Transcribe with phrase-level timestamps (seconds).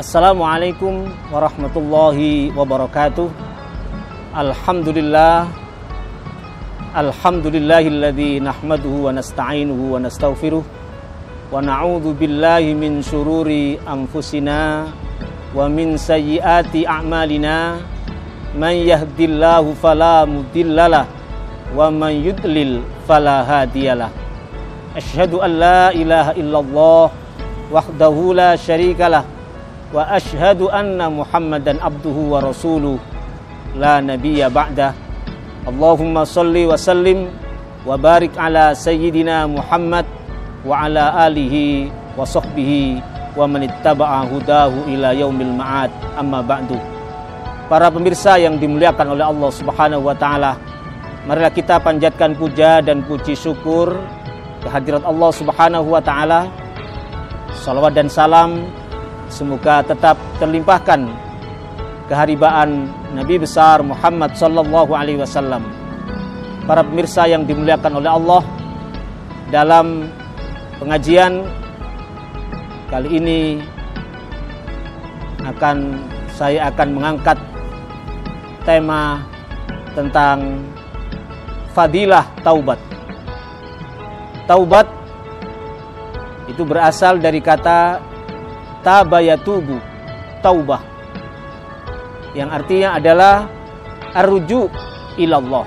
[0.00, 3.28] Assalamualaikum warahmatullahi wabarakatuh.
[4.32, 5.44] Alhamdulillah.
[6.96, 10.64] Alhamdulillahilladzi nahmaduhu wa nasta'inuhu wa nastaghfiruh
[11.52, 14.88] wa na'udzu billahi min syururi anfusina
[15.52, 17.84] wa min sayyiati a'malina.
[18.56, 21.04] Man yahdillahu fala mudhillalah
[21.76, 24.08] wa man yudlil fala hadiyalah
[24.96, 27.12] Asyhadu an la ilaha illallah
[27.68, 29.39] wahdahu la syarikalah
[29.90, 32.98] wa asyhadu anna muhammadan abduhu wa rasuluh.
[33.70, 35.10] La nabiyya ba'dah
[35.60, 37.28] Allahumma salli wa sallim
[37.84, 40.08] wa barik ala sayyidina Muhammad
[40.64, 42.98] wa ala alihi wa sahbihi
[43.36, 45.92] wa man ittaba'a hudahu ila yaumil ma'ad.
[46.16, 46.80] Amma ba'du.
[47.68, 50.56] Para pemirsa yang dimuliakan oleh Allah Subhanahu wa taala
[51.28, 54.00] marilah kita panjatkan puja dan puji syukur
[54.64, 56.48] kehadirat Allah Subhanahu wa taala.
[57.52, 58.64] Salawat dan salam
[59.30, 61.06] semoga tetap terlimpahkan
[62.10, 65.62] keharibaan Nabi besar Muhammad sallallahu alaihi wasallam.
[66.66, 68.42] Para pemirsa yang dimuliakan oleh Allah
[69.54, 70.10] dalam
[70.82, 71.46] pengajian
[72.90, 73.40] kali ini
[75.46, 75.98] akan
[76.34, 77.38] saya akan mengangkat
[78.66, 79.22] tema
[79.94, 80.66] tentang
[81.74, 82.78] fadilah taubat.
[84.50, 84.86] Taubat
[86.50, 88.09] itu berasal dari kata
[88.80, 89.76] tabayatubu,
[90.44, 90.82] taubah.
[92.32, 93.36] Yang artinya adalah
[94.14, 94.70] arruju
[95.18, 95.66] ilallah.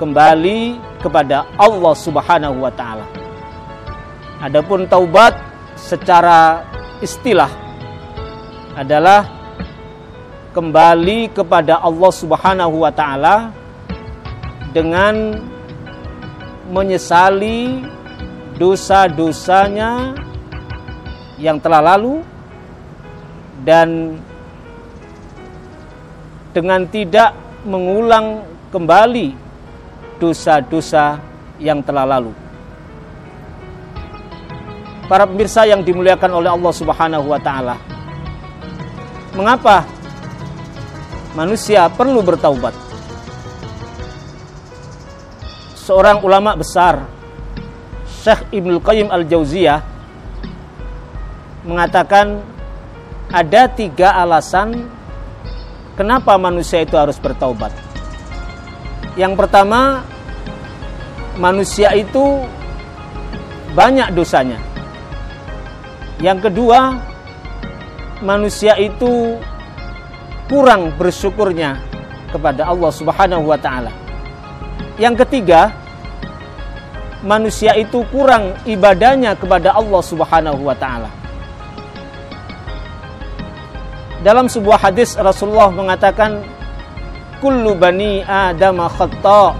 [0.00, 3.06] Kembali kepada Allah Subhanahu wa taala.
[4.40, 5.36] Adapun taubat
[5.76, 6.64] secara
[7.04, 7.52] istilah
[8.76, 9.28] adalah
[10.56, 13.52] kembali kepada Allah Subhanahu wa taala
[14.72, 15.36] dengan
[16.70, 17.84] menyesali
[18.56, 20.14] dosa-dosanya
[21.40, 22.20] yang telah lalu
[23.64, 24.20] dan
[26.52, 27.32] dengan tidak
[27.64, 29.32] mengulang kembali
[30.20, 31.16] dosa-dosa
[31.56, 32.32] yang telah lalu.
[35.08, 37.76] Para pemirsa yang dimuliakan oleh Allah Subhanahu wa taala.
[39.34, 39.82] Mengapa
[41.34, 42.76] manusia perlu bertaubat?
[45.74, 47.02] Seorang ulama besar
[48.06, 49.89] Syekh Ibnu Qayyim Al-Jauziyah
[51.64, 52.40] mengatakan
[53.30, 54.88] ada tiga alasan
[55.94, 57.70] kenapa manusia itu harus bertaubat.
[59.14, 60.00] Yang pertama,
[61.36, 62.42] manusia itu
[63.76, 64.58] banyak dosanya.
[66.20, 67.00] Yang kedua,
[68.24, 69.40] manusia itu
[70.48, 71.78] kurang bersyukurnya
[72.32, 73.92] kepada Allah Subhanahu wa taala.
[75.00, 75.72] Yang ketiga,
[77.24, 81.19] manusia itu kurang ibadahnya kepada Allah Subhanahu wa taala.
[84.20, 86.44] Dalam sebuah hadis Rasulullah mengatakan
[87.40, 89.56] kullu bani adam khata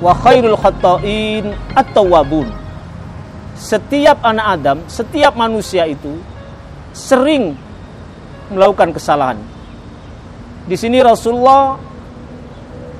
[0.00, 2.48] wa khairul khata'in at-tawwabun.
[3.58, 6.14] Setiap anak Adam, setiap manusia itu
[6.94, 7.58] sering
[8.54, 9.38] melakukan kesalahan.
[10.64, 11.74] Di sini Rasulullah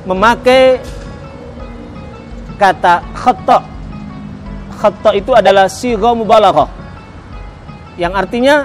[0.03, 0.83] memakai
[2.59, 3.59] kata khata.
[4.83, 6.67] Khata itu adalah sigha mubalaghah.
[7.95, 8.57] Yang artinya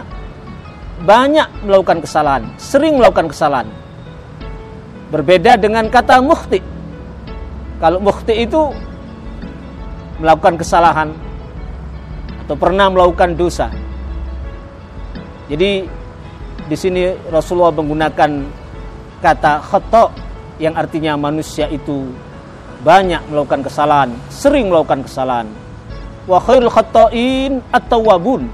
[1.02, 3.68] banyak melakukan kesalahan, sering melakukan kesalahan.
[5.10, 6.62] Berbeda dengan kata mukhti.
[7.82, 8.70] Kalau mukhti itu
[10.22, 11.10] melakukan kesalahan
[12.46, 13.68] atau pernah melakukan dosa.
[15.50, 15.86] Jadi
[16.64, 18.32] di sini Rasulullah menggunakan
[19.20, 20.04] kata khata
[20.62, 22.08] yang artinya manusia itu
[22.84, 25.48] banyak melakukan kesalahan, sering melakukan kesalahan.
[26.24, 28.48] Wa khairul khata'in at-tawwabun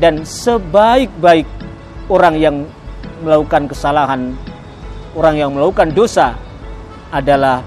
[0.00, 1.44] dan sebaik-baik
[2.08, 2.56] orang yang
[3.20, 4.32] melakukan kesalahan,
[5.12, 6.32] orang yang melakukan dosa
[7.12, 7.60] adalah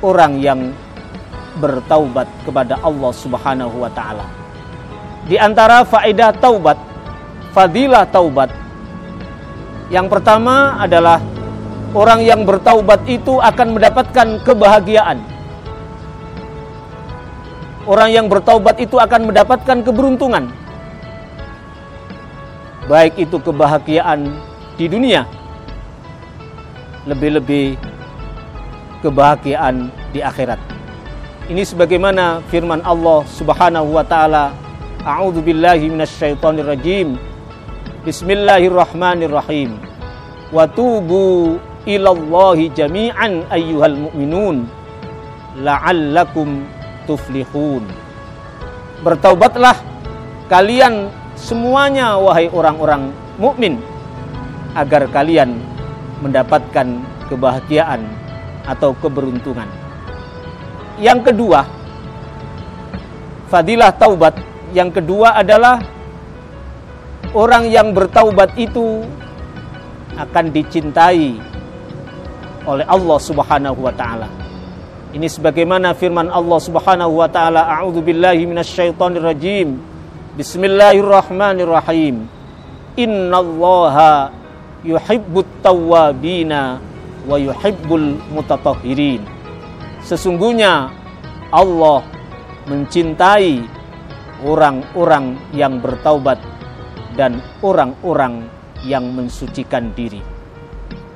[0.00, 0.60] orang yang
[1.60, 4.24] bertaubat kepada Allah Subhanahu wa taala.
[5.26, 6.78] Di antara faedah taubat,
[7.52, 8.48] fadilah taubat.
[9.92, 11.20] Yang pertama adalah
[11.92, 15.18] orang yang bertaubat itu akan mendapatkan kebahagiaan.
[17.86, 20.50] Orang yang bertaubat itu akan mendapatkan keberuntungan
[22.86, 24.30] baik itu kebahagiaan
[24.78, 25.26] di dunia,
[27.06, 27.74] lebih-lebih
[29.02, 30.58] kebahagiaan di akhirat.
[31.46, 34.54] Ini sebagaimana firman Allah Subhanahu wa taala,
[35.06, 37.14] A'udzu billahi minasyaitonir rajim.
[38.02, 39.78] Bismillahirrahmanirrahim.
[40.50, 44.66] Wa tubu ilallahi jami'an ayyuhal mu'minun
[45.62, 46.66] la'allakum
[47.06, 47.86] tuflihun.
[49.06, 49.78] Bertaubatlah
[50.50, 53.78] kalian semuanya wahai orang-orang mukmin
[54.72, 55.60] agar kalian
[56.24, 58.02] mendapatkan kebahagiaan
[58.66, 59.68] atau keberuntungan.
[60.96, 61.68] Yang kedua,
[63.52, 64.34] fadilah taubat.
[64.74, 65.78] Yang kedua adalah
[67.36, 69.04] orang yang bertaubat itu
[70.16, 71.36] akan dicintai
[72.66, 74.28] oleh Allah Subhanahu wa taala.
[75.14, 79.78] Ini sebagaimana firman Allah Subhanahu wa taala, "A'udzu billahi minasyaitonir rajim.
[80.36, 82.28] Bismillahirrahmanirrahim.
[82.92, 84.28] Innallaha
[84.84, 86.76] yuhibbut tawwabina
[87.24, 89.24] wa yuhibbul mutatahhirin."
[90.04, 90.92] Sesungguhnya
[91.48, 92.04] Allah
[92.68, 93.64] mencintai
[94.44, 96.36] orang-orang yang bertaubat
[97.16, 98.44] dan orang-orang
[98.84, 100.20] yang mensucikan diri.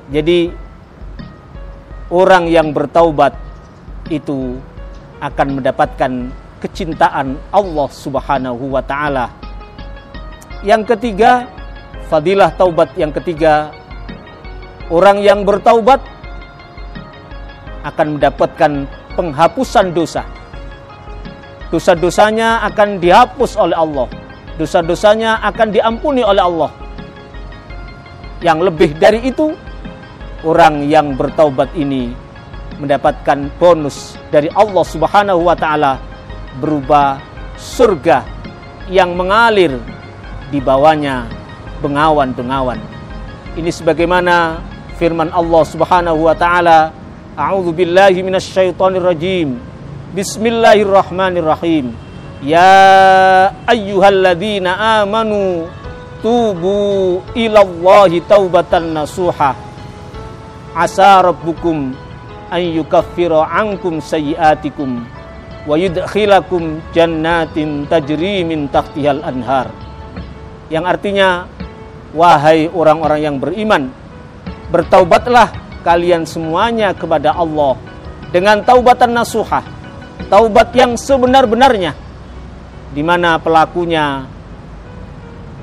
[0.09, 0.49] Jadi
[2.09, 3.37] orang yang bertaubat
[4.09, 4.57] itu
[5.21, 9.33] akan mendapatkan kecintaan Allah Subhanahu wa taala.
[10.61, 11.49] Yang ketiga,
[12.05, 13.73] fadilah taubat yang ketiga,
[14.93, 15.97] orang yang bertaubat
[17.81, 18.85] akan mendapatkan
[19.17, 20.21] penghapusan dosa.
[21.73, 24.05] Dosa-dosanya akan dihapus oleh Allah.
[24.61, 26.71] Dosa-dosanya akan diampuni oleh Allah.
[28.45, 29.57] Yang lebih dari itu,
[30.45, 32.13] orang yang bertaubat ini
[32.77, 36.10] mendapatkan bonus dari Allah Subhanahu wa taala
[36.59, 37.21] berupa
[37.55, 38.25] surga
[38.91, 39.79] yang mengalir
[40.51, 41.29] di bawahnya
[41.79, 42.81] bengawan-bengawan.
[43.55, 44.59] Ini sebagaimana
[44.99, 46.91] firman Allah Subhanahu wa taala,
[47.39, 49.55] A'udzu billahi minasyaitonir rajim.
[50.11, 51.95] Bismillahirrahmanirrahim.
[52.43, 55.71] Ya ayyuhalladzina amanu
[56.19, 59.55] tubu ilallahi taubatan nasuha.
[60.75, 61.95] Asa rabbukum
[62.51, 65.20] an yukaffira ankum sayyiatikum
[65.65, 69.69] wa yudkhilakum jannatin tajri min tahtihal anhar.
[70.71, 71.29] Yang artinya
[72.15, 73.91] wahai orang-orang yang beriman,
[74.71, 75.51] bertaubatlah
[75.83, 77.75] kalian semuanya kepada Allah
[78.31, 79.65] dengan taubatan nasuhah
[80.31, 81.91] taubat yang sebenar-benarnya
[82.95, 84.23] di mana pelakunya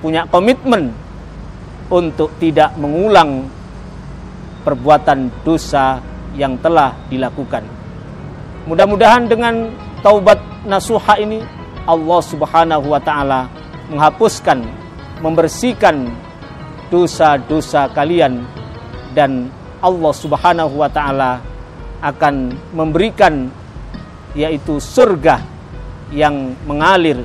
[0.04, 0.92] punya komitmen
[1.88, 3.48] untuk tidak mengulang
[4.62, 6.00] perbuatan dosa
[6.36, 7.64] yang telah dilakukan.
[8.68, 9.72] Mudah-mudahan dengan
[10.02, 11.42] taubat nasuha ini
[11.88, 13.48] Allah Subhanahu wa taala
[13.88, 14.60] menghapuskan,
[15.24, 16.12] membersihkan
[16.92, 18.44] dosa-dosa kalian
[19.16, 19.48] dan
[19.80, 21.40] Allah Subhanahu wa taala
[22.04, 23.50] akan memberikan
[24.36, 25.42] yaitu surga
[26.14, 27.24] yang mengalir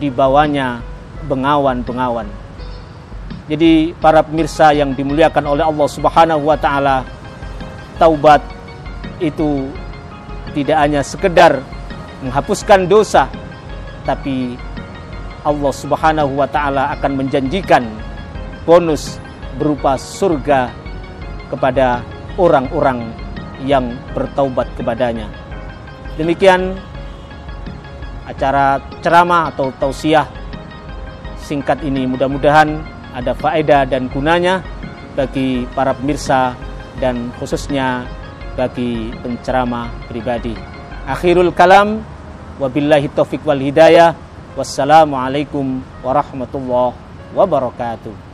[0.00, 0.82] di bawahnya
[1.28, 2.26] bengawan-bengawan.
[3.48, 7.04] Jadi para pemirsa yang dimuliakan oleh Allah Subhanahu wa taala,
[7.96, 8.44] taubat
[9.20, 9.68] itu
[10.52, 11.60] tidak hanya sekedar
[12.24, 13.30] menghapuskan dosa,
[14.02, 14.58] tapi
[15.46, 17.86] Allah Subhanahu wa taala akan menjanjikan
[18.66, 19.22] bonus
[19.56, 20.70] berupa surga
[21.48, 22.04] kepada
[22.36, 23.10] orang-orang
[23.64, 25.26] yang bertaubat kepadanya.
[26.20, 26.78] Demikian
[28.28, 30.28] acara ceramah atau tausiah
[31.40, 32.82] singkat ini mudah-mudahan
[33.16, 34.60] ada faedah dan gunanya
[35.16, 36.54] bagi para pemirsa
[37.00, 38.04] dan khususnya
[38.54, 40.77] bagi penceramah pribadi.
[41.08, 42.04] Akhirul kalam
[42.60, 44.12] wabillahi taufik wal hidayah.
[44.52, 46.92] Wassalamualaikum warahmatullahi
[47.32, 48.27] wabarakatuh.